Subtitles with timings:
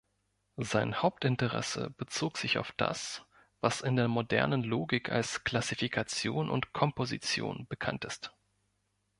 [0.57, 3.23] Sein Hauptinteresse bezog sich auf das,
[3.59, 8.33] was in der modernen Logik als Klassifikation und Komposition bekannt ist.